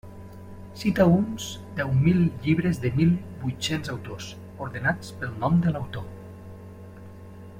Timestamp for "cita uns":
0.83-1.49